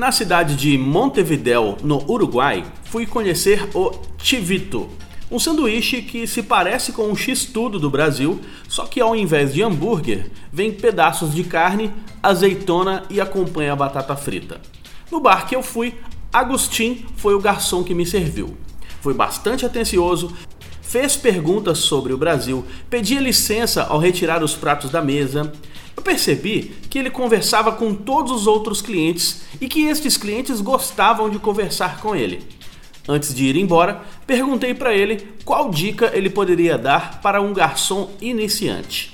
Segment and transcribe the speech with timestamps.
[0.00, 4.88] Na cidade de Montevideo, no Uruguai, fui conhecer o Chivito,
[5.30, 9.62] um sanduíche que se parece com um x-tudo do Brasil, só que ao invés de
[9.62, 11.92] hambúrguer, vem pedaços de carne,
[12.22, 14.58] azeitona e acompanha a batata frita.
[15.12, 15.92] No bar que eu fui,
[16.32, 18.56] Agostinho foi o garçom que me serviu.
[19.02, 20.34] Foi bastante atencioso,
[20.80, 25.52] fez perguntas sobre o Brasil, pedia licença ao retirar os pratos da mesa.
[26.00, 31.28] Eu percebi que ele conversava com todos os outros clientes e que estes clientes gostavam
[31.28, 32.42] de conversar com ele.
[33.06, 38.10] Antes de ir embora, perguntei para ele qual dica ele poderia dar para um garçom
[38.18, 39.12] iniciante.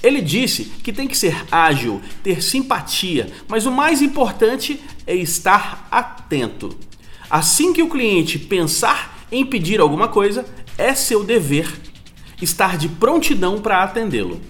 [0.00, 5.88] Ele disse que tem que ser ágil, ter simpatia, mas o mais importante é estar
[5.90, 6.78] atento.
[7.28, 10.46] Assim que o cliente pensar em pedir alguma coisa,
[10.78, 11.68] é seu dever
[12.40, 14.40] estar de prontidão para atendê-lo.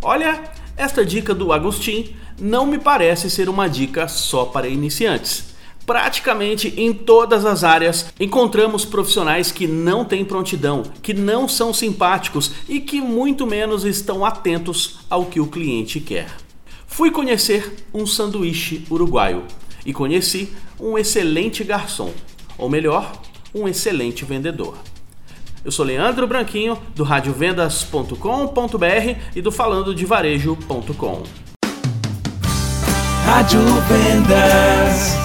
[0.00, 0.42] Olha,
[0.76, 5.56] esta dica do Agostinho não me parece ser uma dica só para iniciantes.
[5.86, 12.50] Praticamente em todas as áreas encontramos profissionais que não têm prontidão, que não são simpáticos
[12.68, 16.28] e que muito menos estão atentos ao que o cliente quer.
[16.86, 19.44] Fui conhecer um sanduíche uruguaio
[19.84, 22.12] e conheci um excelente garçom,
[22.58, 23.20] ou melhor,
[23.54, 24.76] um excelente vendedor.
[25.66, 28.16] Eu sou Leandro Branquinho, do radiovendas.com.br
[29.34, 31.24] e do falandodevarejo.com.
[33.24, 35.15] Rádio Vendas.